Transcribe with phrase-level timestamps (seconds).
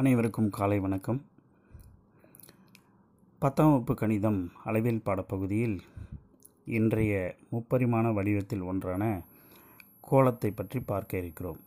[0.00, 1.18] அனைவருக்கும் காலை வணக்கம்.
[3.38, 5.80] பத்தாம் வகுப்பு கணிதம் அளவியல் பாடப்பகுதியில்
[6.64, 7.12] இன்றைய
[7.52, 9.22] முப்பரிமாண வடிவத்தில் ஒன்றான
[10.00, 11.58] கோலத்தை பற்றி பார்க்க இருக்கிறோம்.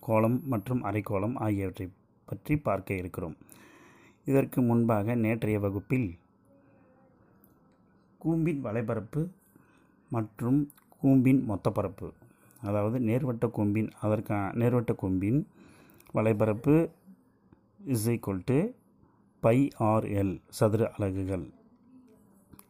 [0.00, 1.88] கோலம் மற்றும் அரைக்கோளம் ஆகியவற்றை
[2.24, 3.36] பற்றி பார்க்க இருக்கிறோம்.
[4.24, 6.18] இதற்கு முன்பாக நேற்றைய வகுப்பில்
[8.20, 9.24] கூம்பின் வலைபரப்பு
[10.10, 10.60] மற்றும்
[11.02, 12.10] கூம்பின் மொத்தப்பரப்பு
[12.60, 15.42] அதாவது நேர்வட்ட கூம்பின் அதற்கான நேர்வட்ட கூம்பின்
[16.14, 16.76] வலைபரப்பு
[17.86, 18.68] is equal to
[19.40, 21.44] pi RL சதுர அலகுகள்.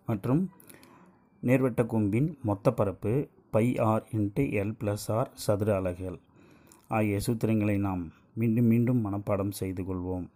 [0.06, 0.51] மற்றும்
[1.42, 6.19] நேர்வட்ட கூம்பின் மொத்த பரப்பு pi R into L plus R சதுர அலகுகள்.
[6.89, 10.27] ஆகிய சூத்திரங்களை நாம் மீண்டும் மீண்டும் மனப்பாடம் செய்து கொள்வோம்.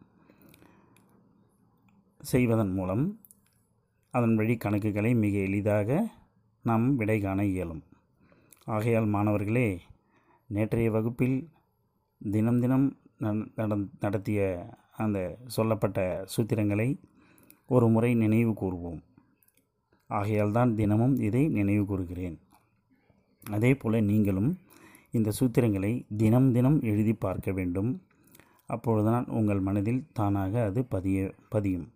[2.20, 3.20] செய்வதன் மூலம்
[4.10, 6.08] அதன் வழி கணக்குகளை மிக எளிதாக
[6.62, 7.82] நாம் விடை காண இயலும்.
[8.64, 9.80] ஆகையால் மாணவர்களே
[10.46, 11.48] நேற்றைய வகுப்பில்
[12.20, 12.86] தினம் தினம்
[14.00, 14.40] நடத்திய
[14.96, 16.00] அந்த சொல்லப்பட்ட
[16.34, 16.88] சூத்திரங்களை
[17.66, 19.00] ஒரு முறை நினைவு கூறுவோம்
[20.06, 22.38] ஆகையால் தான் தினமும் இதை நினைவு கூறுகிறேன்.
[23.44, 24.50] அதே போல் நீங்களும்
[25.10, 27.90] இந்த சூத்திரங்களை தினம் தினம் எழுதி பார்க்க வேண்டும்.
[28.66, 31.88] அப்பொழுதுதான் உங்கள் மனதில் தானாக அது பதிய பதியும்.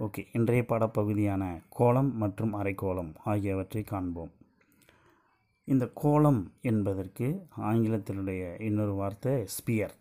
[0.00, 4.32] ஓகே இன்றைய பாடப்பகுதியான கோலம் மற்றும் அரைக்கோளம் ஆகியவற்றை காண்போம்.
[5.68, 9.94] இந்த கோலம் என்பதற்கு ஆங்கிலத்தினுடைய இன்னொரு வார்த்தை ஸ்பியர்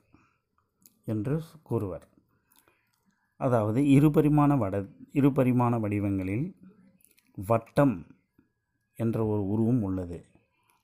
[1.05, 2.05] என்று கூறுவர்.
[3.39, 4.75] அதாவது இருபரிமாண வட
[5.13, 6.45] இருபரிமாண வடிவங்களில்
[7.37, 7.95] வட்டம்
[8.99, 10.19] என்ற ஒரு உருவம் உள்ளது.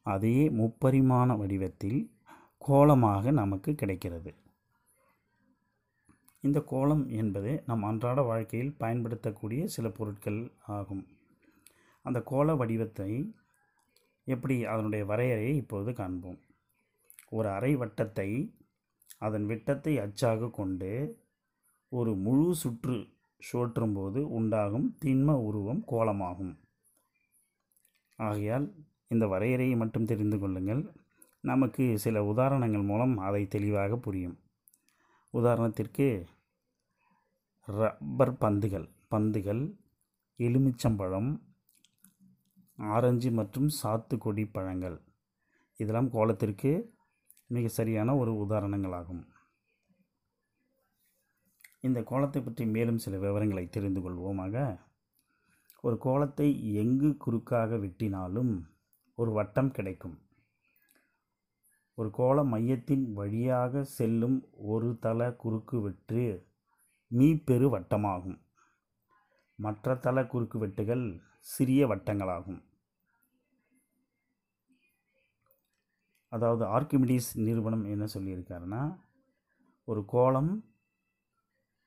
[0.05, 1.99] அதையே முப்பரிமாண வடிவத்தில்
[2.57, 4.31] கோலமாக நமக்கு கிடைக்கிறது.
[6.43, 11.03] இந்த கோலம் என்பது நம் அன்றாட வாழ்க்கையில் பயன்படுத்தக்கூடிய சில பொருட்கள் ஆகும்.
[12.05, 13.11] அந்த கோல வடிவத்தை
[14.23, 16.39] எப்படி அதனுடைய வரையறையை இப்போது காண்போம்.
[17.29, 18.29] ஒரு அரை வட்டத்தை
[19.17, 21.19] அதன் விட்டத்தை அச்சாக கொண்டு
[21.89, 23.07] ஒரு முழு சுற்று
[23.53, 26.53] சுழற்றும்போது உண்டாகும் திண்ம உருவம் கோலமாகும்.
[28.19, 28.73] ஆகையால்
[29.07, 30.91] இந்த வரையறையை மட்டும் தெரிந்து கொள்ளுங்கள்.
[31.41, 34.37] நமக்கு சில உதாரணங்கள் மூலம் அதை தெளிவாக புரியும்.
[35.33, 36.25] உதாரணத்திற்கு
[37.67, 38.89] ரப்பர் பந்துகள்.
[39.07, 39.75] பந்துகள்
[40.39, 41.31] எலுமிச்சம்பழம்
[42.81, 45.01] ஆரஞ்சு மற்றும் சாத்துக்கொடி பழங்கள்.
[45.77, 46.89] இதெல்லாம் கோலத்திற்கு
[47.47, 49.27] மிக சரியான ஒரு உதாரணங்களாகும்.
[51.81, 54.79] இந்த கோலத்தை பற்றி மேலும் சில விவரங்களை தெரிந்து கொள்வோமாக.
[55.81, 58.61] ஒரு கோலத்தை எங்கு குறுக்காக வெட்டினாலும்
[59.15, 60.29] ஒரு வட்டம் கிடைக்கும்.
[61.93, 66.49] ஒரு கோல மையத்தின் வழியாக செல்லும் ஒரு தள குறுக்கு வெட்டு
[67.11, 68.39] மீப்பெரு வட்டமாகும்.
[69.55, 72.70] மற்ற தள குறுக்கு வெட்டுகள் சிறிய வட்டங்களாகும்.
[76.31, 78.97] அதாவது ஆர்கிமிடிஸ் நிறுவனம் என்ன சொல்லியிருக்காருன்னா
[79.83, 80.63] ஒரு கோலம்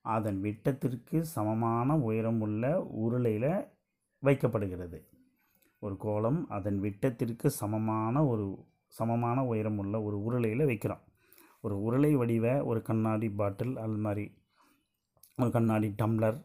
[0.01, 3.67] அதன் விட்டத்திற்கு சமமான உயரம் உள்ள உருளையில்
[4.23, 4.99] வைக்கப்படுகிறது.
[5.79, 11.03] ஒரு கோலம் அதன் விட்டத்திற்கு சமமான ஒரு சமமான உயரம் உள்ள ஒரு உருளையில் வைக்கிறோம்
[11.61, 14.35] ஒரு உருளை வடிவ ஒரு கண்ணாடி பாட்டில் அது மாதிரி
[15.37, 16.45] ஒரு கண்ணாடி டம்ளர்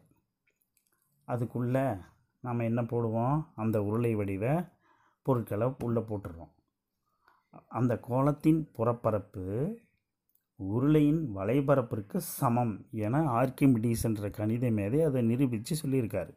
[1.24, 1.94] அதுக்குள்ளே
[2.40, 3.46] நாம் என்ன போடுவோம்?
[3.54, 4.64] அந்த உருளை வடிவ
[5.22, 6.52] பொருட்களை உள்ளே போட்டுடுறோம்
[7.68, 9.78] அந்த கோலத்தின் புறப்பரப்பு
[10.58, 16.34] உருளையின் வலைபரப்பிற்கு சமம் என ஆர்கிமிடிஸ் என்ற கணித மேதை அதை நிரூபித்து சொல்லியிருக்காரு.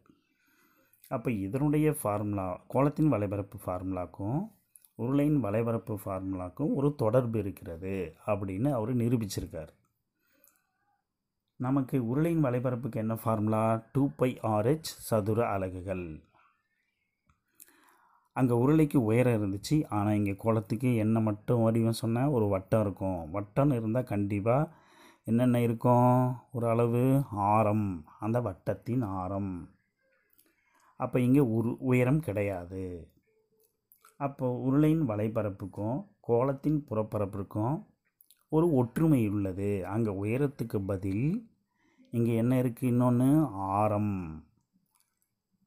[1.07, 4.51] அப்போ இதனுடைய ஃபார்முலா கோலத்தின் வலைபரப்பு ஃபார்முலாக்கும்
[4.97, 9.71] உருளையின் வலைபரப்பு ஃபார்முலாக்கும் ஒரு தொடர்பு இருக்கிறது அப்படின்னு அவர் நிரூபிச்சிருக்கார்.
[11.55, 16.23] நமக்கு உருளையின் வலைபரப்புக்கு என்ன ஃபார்முலா டூ பை ஆர்ஹெச் சதுர அலகுகள்.
[18.33, 19.75] அங்கே உருளைக்கு உயரம் இருந்துச்சு.
[19.89, 23.19] ஆனால் இங்கே குளத்துக்கு என்ன மட்டும் வடிவம் சொன்னால் ஒரு வட்டம் இருக்கும்.
[23.33, 24.71] வட்டம்னு இருந்தால் கண்டிப்பாக
[25.23, 26.35] என்னென்ன இருக்கும்?
[26.51, 28.05] ஒரு அளவு ஆரம்.
[28.19, 29.53] அந்த வட்டத்தின் ஆரம்.
[30.95, 33.11] அப்போ இங்கே உரு உயரம் கிடையாது.
[34.17, 37.75] அப்போ உருளையின் வலைப்பரப்புக்கும் கோலத்தின் புறப்பரப்புக்கும்
[38.49, 39.85] ஒரு ஒற்றுமை உள்ளது.
[39.85, 41.25] அங்கே உயரத்துக்கு பதில்
[42.11, 44.15] இங்கே என்ன இருக்குது இன்னொன்று ஆரம்.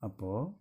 [0.02, 0.52] அப்போது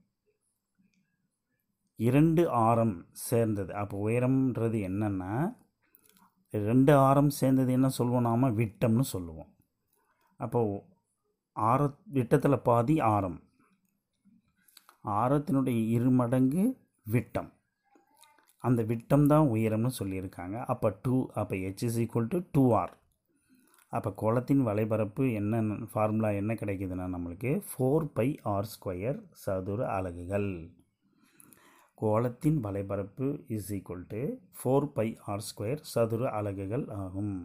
[1.95, 3.73] இரண்டு ஆரம் சேர்ந்தது.
[3.73, 5.55] அப்போ உயரம்ன்றது என்னென்னா
[6.51, 8.57] ரெண்டு ஆரம் சேர்ந்தது என்ன சொல்லுவோம் நாம்?
[8.57, 9.55] விட்டம்னு சொல்லுவோம்.
[10.37, 10.83] அப்போது
[11.51, 13.43] ஆர விட்டத்தில் பாதி ஆரம்.
[15.03, 17.53] ஆரத்தினுடைய இருமடங்கு விட்டம்.
[18.57, 20.65] அந்த விட்டம் தான் உயரம்னு சொல்லியிருக்காங்க.
[20.65, 22.93] அப்போ டூ அப்போ H is equal to two R
[23.87, 30.77] அப்போ குளத்தின் வலைபரப்பு என்ன ஃபார்முலா என்ன கிடைக்குதுன்னா நம்மளுக்கு ஃபோர் பை ஆர் ஸ்கொயர் சதுர அலகுகள்.
[31.97, 34.21] கோலத்தின் வலைபரப்பு is equal to
[34.57, 37.35] four pi R square சதுர அலகுகள் ஆகும்.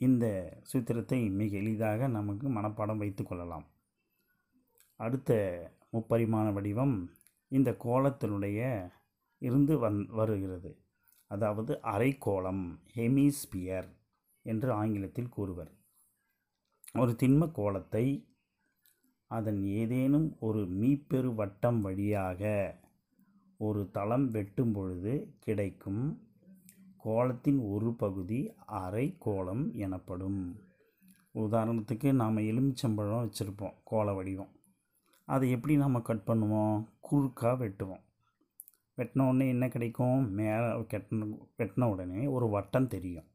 [0.00, 0.24] இந்த
[0.70, 3.66] சூத்திரத்தை மிக எளிதாக நமக்கு மனப்பாடம் வைத்து கொள்ளலாம்.
[5.00, 5.30] அடுத்த
[5.92, 6.94] முப்பரிமாண வடிவம்
[7.52, 8.60] இந்த கோலத்தினுடைய
[9.42, 10.70] இருந்து வந் வருகிறது.
[11.30, 12.64] அதாவது அரைக்கோளம்
[12.96, 13.88] ஹெமிஸ்பியர்
[14.46, 15.72] என்று ஆங்கிலத்தில் கூறுவர்.
[16.94, 18.06] ஒரு திண்ம கோலத்தை
[19.30, 22.42] அதன் ஏதேனும் ஒரு மீப்பெரு வட்டம் வழியாக
[23.66, 26.20] ஒரு தளம் வெட்டும் பொழுது கிடைக்கும்
[27.04, 30.60] கோலத்தின் ஒரு பகுதி அரை கோலம் எனப்படும்.
[31.34, 34.52] உதாரணத்துக்கு நாம் எலுமிச்சம்பழம் வச்சுருப்போம் கோள வடிவம்.
[35.24, 36.86] அதை எப்படி நம்ம கட் பண்ணுவோம்?
[37.00, 38.02] குறுக்காக வெட்டுவோம்.
[38.96, 40.30] வெட்டின உடனே என்ன கிடைக்கும்?
[40.30, 43.28] மேலே கெட்டின வெட்டின உடனே ஒரு வட்டம் தெரியும்.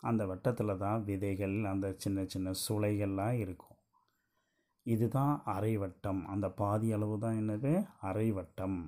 [0.00, 3.76] அந்த வட்டத்தில் தான் விதைகள் அந்த சின்ன சின்ன சுளைகள்லாம் இருக்கும்.
[4.82, 6.26] இதுதான் அரை வட்டம்.
[6.26, 7.88] அந்த பாதி அளவு தான் என்னது?
[8.00, 8.78] அரை வட்டம்.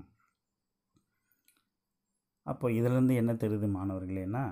[2.46, 4.44] அப்போ இதிலேருந்து என்ன தெரியுது மாணவர்களேன்னா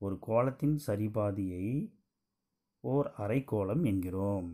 [0.00, 1.66] ஒரு கோலத்தின் சரிபாதியை
[2.84, 4.48] ஓர் அரைக்கோளம் என்கிறோம்.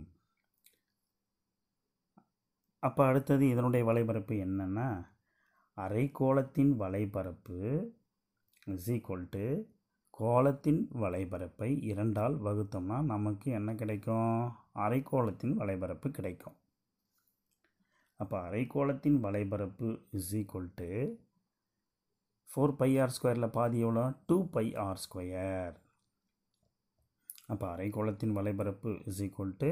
[2.83, 4.89] அப்போ அடுத்தது இதனுடைய வலைபரப்பு என்னென்னா
[5.77, 7.59] அரைக்கோளத்தின் வலைபரப்பு
[8.67, 9.47] இஸ் ஈக்குவல் டு
[10.21, 14.39] கோலத்தின் வலைபரப்பை இரண்டால் வகுத்தோம்னா நமக்கு என்ன கிடைக்கும்?
[14.85, 16.57] அரைக்கோளத்தின் வலைபரப்பு கிடைக்கும்.
[18.21, 20.91] அப்போ அரைக்கோளத்தின் வலைபரப்பு is equal to
[22.51, 24.05] four pi R ஸ்கொயரில் பாதி எவ்வளோ?
[24.27, 25.75] Two pi R square.
[27.53, 29.71] அப்போ அரைக்கோளத்தின் வலைபரப்பு is equal to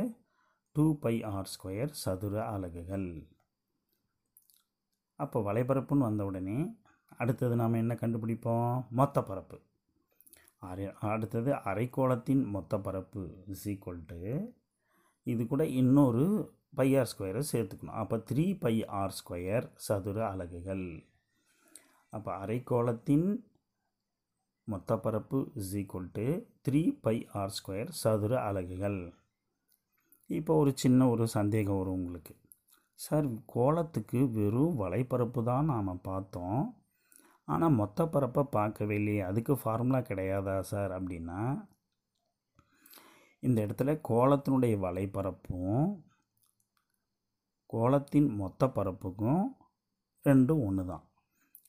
[0.77, 3.09] two pi R square சதுர அலகுகள்.
[5.19, 6.59] அப்போ வலைபரப்புன்னு வந்த உடனே
[7.23, 8.85] அடுத்தது நாம் என்ன கண்டுபிடிப்போம்?
[8.91, 9.59] மொத்த பரப்பு
[10.69, 10.85] அரை
[11.15, 13.23] அடுத்தது அரைக்கோளத்தின் மொத்த பரப்பு
[13.55, 14.21] இஸ் ஈக்குவல் டு
[15.33, 16.25] இது கூட இன்னொரு
[16.79, 18.01] பை ஆர் ஸ்கொயரை சேர்த்துக்கணும்.
[18.03, 20.87] அப்போ த்ரீ பை ஆர் ஸ்கொயர் சதுர அலகுகள்.
[22.17, 23.29] அப்போ அரைக்கோளத்தின்
[24.69, 26.27] மொத்த பரப்பு is equal to
[26.67, 29.01] three pi R square சதுர அலகுகள்.
[30.31, 32.35] இப்போ ஒரு சின்ன ஒரு சந்தேகம் வரும் உங்களுக்கு.
[33.01, 36.63] சார் கோலத்துக்கு வெறும் வலைப்பரப்பு தான் நாம் பார்த்தோம்.
[37.49, 39.23] ஆனால் மொத்த பரப்பை பார்க்கவே இல்லையே.
[39.31, 41.41] அதுக்கு ஃபார்முலா கிடையாதா சார் அப்படின்னா
[43.43, 45.83] இந்த இடத்துல கோலத்தினுடைய வலைப்பரப்பும்
[47.73, 49.45] கோலத்தின் மொத்த பரப்புக்கும்
[50.25, 51.05] ரெண்டும் ஒன்று தான்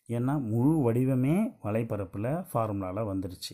[0.09, 3.53] ஏன்னா முழு வடிவமே வலைப்பரப்பில் ஃபார்முலாவில் வந்துருச்சு.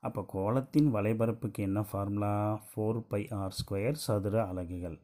[0.00, 2.62] அப்போ கோலத்தின் வலைபரப்புக்கு என்ன formula?
[2.68, 4.98] Four pi R square சதுர அலகுகள்.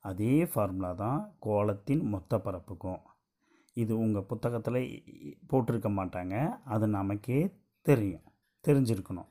[0.00, 3.00] அதே ஃபார்முலா தான் கோலத்தின் மொத்த பரப்புக்கும்.
[3.74, 5.02] இது உங்கள் புத்தகத்தில்
[5.48, 6.60] போட்டிருக்க மாட்டாங்க.
[6.64, 8.22] அது நமக்கே தெரியும்.
[8.64, 9.28] தெரிஞ்சிருக்கணும்.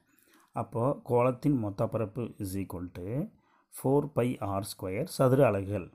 [0.52, 3.26] அப்போது கோலத்தின் மொத்த பரப்பு is equal to
[3.74, 5.92] four pi R square சதுர அலகுகள்.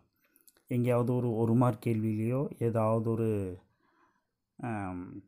[0.67, 3.31] எங்கேயாவது ஒரு ஒரு மார்க் கேள்வியிலையோ ஏதாவது ஒரு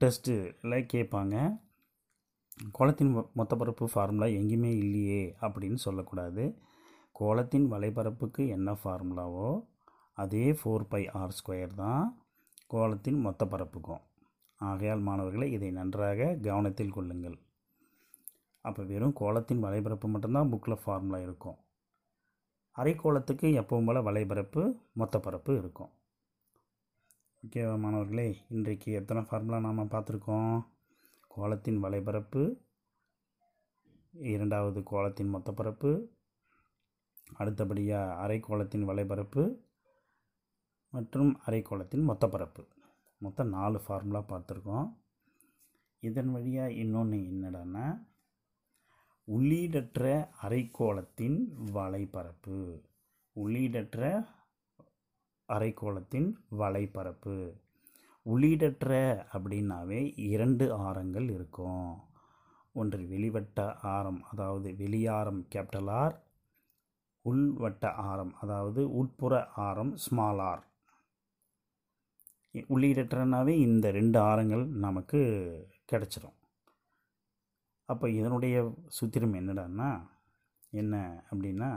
[0.01, 1.37] டெஸ்ட்டில் கேட்பாங்க.
[2.73, 6.45] கோலத்தின் மொத்த பரப்பு ஃபார்முலா எங்கேயுமே இல்லையே அப்படின்னு சொல்லக்கூடாது.
[7.13, 9.49] கோலத்தின் வலைபரப்புக்கு என்ன ஃபார்முலாவோ
[10.19, 12.05] அதே ஃபோர் பை ஆர் ஸ்கொயர் தான்
[12.67, 14.03] கோலத்தின் மொத்த பரப்புக்கும்
[14.61, 17.37] ஆகையால் மாணவர்களை இதை நன்றாக கவனத்தில் கொள்ளுங்கள்.
[18.65, 21.59] அப்போ வெறும் கோலத்தின் வலைபரப்பு மட்டும்தான் புக்கில் ஃபார்முலா இருக்கும்.
[22.77, 25.93] அரைக்கோளத்துக்கு எப்பவும் போல் வலைபரப்பு மொத்த பரப்பு இருக்கும்.
[27.45, 30.67] ஓகேவா மாணவர்களே இன்றைக்கு எத்தனை ஃபார்முலா நாம் பார்த்துருக்கோம்?
[31.29, 32.43] கோலத்தின் வலைபரப்பு
[34.13, 35.91] இரண்டாவது கோலத்தின் மொத்த பரப்பு
[37.37, 39.59] அடுத்தபடியாக அரைக்கோளத்தின் வலைபரப்பு
[40.91, 42.69] மற்றும் அரைக்கோளத்தின் மொத்த பரப்பு
[43.19, 44.89] மொத்தம் நாலு ஃபார்முலா பார்த்துருக்கோம்.
[46.01, 48.07] இதன் வழியாக இன்னொன்று என்னடான்னா
[49.29, 51.39] உள்ளீடற்ற அரைக்கோளத்தின்
[51.73, 52.81] வலைபரப்பு
[53.37, 54.27] உள்ளீடற்ற
[55.49, 57.37] அரைக்கோளத்தின் வலைப்பரப்பு.
[58.27, 58.91] உள்ளீடற்ற
[59.33, 61.89] அப்படின்னாவே இரண்டு ஆரங்கள் இருக்கும்.
[62.73, 66.17] ஒன்று வெளிவட்ட ஆரம் அதாவது வெளியாரம் கேபிட்டல் ஆர்
[67.25, 70.65] உள்வட்ட ஆரம் அதாவது உட்புற ஆரம் ஸ்மால் ஆர்
[72.55, 75.21] உள்ளீடற்றனாவே இந்த ரெண்டு ஆரங்கள் நமக்கு
[75.93, 76.37] கிடச்சிரும்.
[77.89, 78.57] அப்போ இதனுடைய
[78.89, 79.91] சூத்திரம் என்னடான்னா
[80.71, 81.71] என்ன அப்படின்னா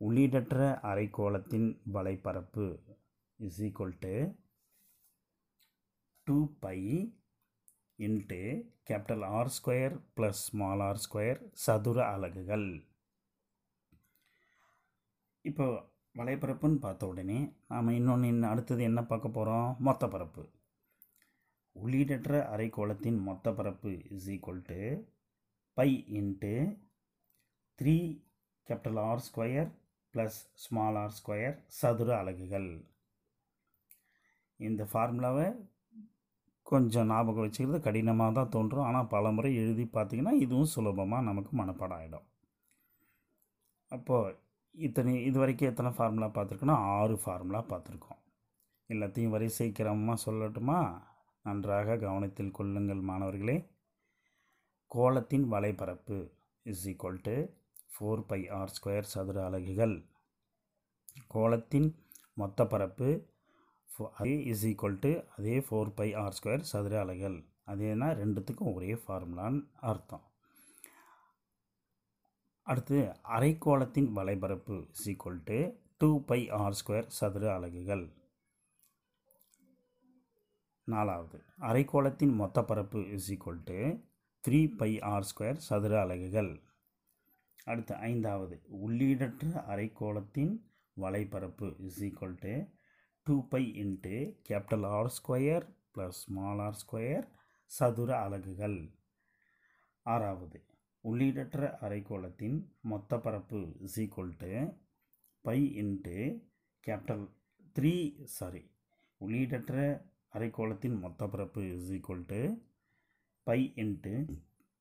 [0.00, 2.66] உள்ளீடற்ற அரைக்கோளத்தின் வலைப்பரப்பு
[3.46, 4.14] is equal to
[6.26, 6.78] two pi
[7.98, 8.40] into
[8.88, 12.68] capital R square plus small R square சதுர அலகுகள்.
[15.44, 15.66] இப்போ
[16.14, 17.38] வலைப்பரப்புன்னு பார்த்த உடனே
[17.72, 20.44] நாம் இன்னொன்று இன்னும் அடுத்தது என்ன பார்க்க போகிறோம் மொத்த பரப்பு
[21.76, 24.80] உள்ளீடற்ற அரைக்கோளத்தின் மொத்த பரப்பு is equal to
[25.76, 25.88] pi
[26.20, 26.54] into
[27.78, 27.96] three
[28.68, 29.70] capital R square
[30.14, 32.70] plus small R square சதுர அலகுகள்.
[34.60, 35.46] இந்த ஃபார்முலாவை
[36.70, 38.86] கொஞ்சம் ஞாபகம் வச்சுக்கிறது கடினமாக தான் தோன்றும்.
[38.88, 42.26] ஆனால் பல முறை எழுதி பார்த்தீங்கன்னா இதுவும் சுலபமாக நமக்கு மனப்பாடம் ஆகிடும்
[43.92, 44.34] அப்போது
[44.74, 48.20] இத்தனை இது வரைக்கும் எத்தனை ஃபார்முலா பார்த்துருக்கோன்னா ஆறு ஃபார்முலா பார்த்துருக்கோம்.
[48.90, 50.78] எல்லாத்தையும் வரிசை கிரமமாக சொல்லட்டுமா?
[51.44, 53.56] நன்றாக கவனத்தில் கொள்ளுங்கள் மாணவர்களே.
[54.90, 56.18] கோலத்தின் வலைப்பரப்பு
[56.66, 57.34] is equal to
[57.92, 59.96] four pi R square சதுர அலகுகள்.
[61.34, 61.88] கோலத்தின்
[62.36, 63.08] மொத்த பரப்பு
[64.18, 69.60] அதே இஸ் ஈக்குவல் டு அதே ஃபோர் பை ஆர் ஸ்கொயர் சதுர அலகுகள் அதேனா ரெண்டுத்துக்கும் ஒரே ஃபார்முலான்னு
[69.90, 70.24] அர்த்தம்.
[72.62, 72.98] அடுத்து
[73.36, 75.58] அரைக்கோளத்தின் வலைபரப்பு is equal to
[75.96, 78.04] two pi R square சதுர அலகுகள்.
[80.84, 83.78] நாலாவது அரைக்கோளத்தின் மொத்த பரப்பு is equal to
[84.44, 86.62] three pi R square சதுர அலகுகள்.
[87.64, 90.52] அடுத்து ஐந்தாவது உள்ளீடற்ற அரைக்கோளத்தின்
[90.96, 92.54] வலைபரப்பு is equal to
[93.28, 94.16] two pi into
[94.48, 97.26] capital r square plus small r square
[97.70, 98.76] சதுர அலகுகள்.
[100.06, 100.58] ஆறாவது
[101.04, 102.56] உள்ளீடற்ற அரைக்கோளத்தின்
[102.90, 104.52] மொத்த பரப்பு is equal to
[105.44, 106.16] pi into
[106.86, 107.26] capital
[107.76, 107.92] three
[108.36, 108.62] sorry
[109.20, 109.76] உள்ளீடற்ற
[110.38, 112.40] அரைக்கோளத்தின் மொத்த பரப்பு is equal to
[113.46, 114.14] pi into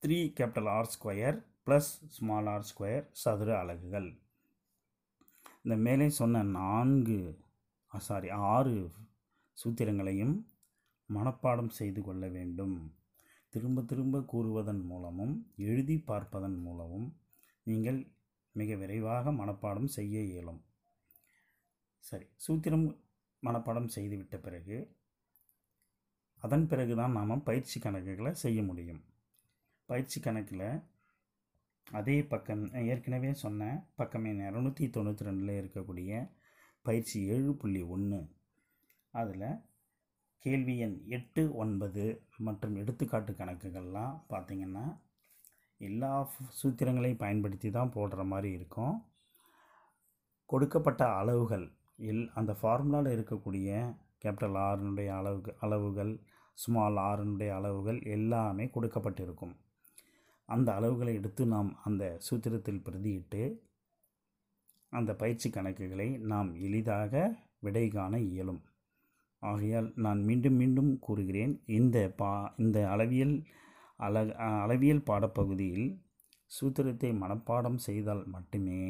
[0.03, 4.09] three capital R square plus small R square சதுர அலகுகள்.
[5.63, 7.19] இந்த மேலே சொன்ன நான்கு
[8.05, 8.75] சாரி ஆறு
[9.57, 10.35] சூத்திரங்களையும்
[11.09, 12.75] மனப்பாடம் செய்து கொள்ள வேண்டும்.
[13.53, 17.07] திரும்ப திரும்ப கூறுவதன் மூலமும் எழுதி பார்ப்பதன் மூலமும்
[17.63, 17.99] நீங்கள்
[18.51, 20.61] மிக விரைவாக மனப்பாடம் செய்ய இயலும்.
[22.03, 22.85] சரி சூத்திரம்
[23.43, 24.77] மனப்பாடம் செய்துவிட்ட பிறகு
[26.43, 29.01] அதன் பிறகு தான் நாம் பயிற்சி கணக்குகளை செய்ய முடியும்.
[29.85, 30.69] பயிற்சி கணக்கில்
[31.87, 36.11] அதே பக்கம் ஏற்கனவே சொன்ன பக்கமே இரநூத்தி தொண்ணூற்றி ரெண்டில் இருக்கக்கூடிய
[36.85, 38.19] பயிற்சி ஏழு புள்ளி ஒன்று.
[39.13, 39.49] அதில்
[40.45, 42.03] கேள்வி எண் எட்டு ஒன்பது
[42.45, 44.85] மற்றும் எடுத்துக்காட்டு கணக்குகள்லாம் பார்த்திங்கன்னா
[45.81, 46.11] எல்லா
[46.59, 48.95] சூத்திரங்களையும் பயன்படுத்தி தான் போடுற மாதிரி இருக்கும்.
[50.49, 51.65] கொடுக்கப்பட்ட அளவுகள்
[52.11, 53.69] எல் அந்த ஃபார்முலாவில் இருக்கக்கூடிய
[54.23, 56.13] கேபிட்டல் ஆறுனுடைய அளவு அளவுகள்
[56.57, 59.55] ஸ்மால் ஆறுனுடைய அளவுகள் எல்லாமே கொடுக்கப்பட்டிருக்கும்.
[60.49, 63.41] அந்த அளவுகளை எடுத்து நாம் அந்த சூத்திரத்தில் பிரதியிட்டு
[64.93, 67.13] அந்த பயிற்சி கணக்குகளை நாம் எளிதாக
[67.59, 68.61] விடை காண இயலும்.
[69.41, 73.35] ஆகையால் நான் மீண்டும் மீண்டும் கூறுகிறேன் இந்த பா இந்த அளவியல்
[73.99, 74.23] அல
[74.63, 75.87] அளவியல் பாடப்பகுதியில்
[76.51, 78.81] சூத்திரத்தை மனப்பாடம் செய்தால் மட்டுமே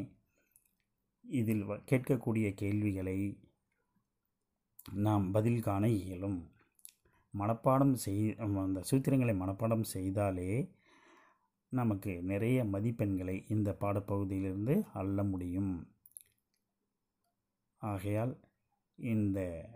[1.25, 3.19] இதில் கேட்கக்கூடிய கேள்விகளை
[5.05, 6.39] நாம் பதில் காண இயலும்.
[7.33, 10.51] மனப்பாடம் செய் அந்த சூத்திரங்களை மனப்பாடம் செய்தாலே
[11.69, 15.95] நமக்கு நிறைய மதிப்பெண்களை இந்த பாடப்பகுதியிலிருந்து அள்ள முடியும்.
[17.77, 18.39] ஆகையால்
[18.95, 19.69] இந்த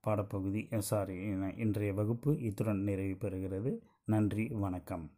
[0.00, 1.16] பாடப்பகுதி சாரி
[1.56, 3.78] இன்றைய வகுப்பு இத்துடன் நிறைவு பெறுகிறது.
[4.04, 5.16] நன்றி வணக்கம்.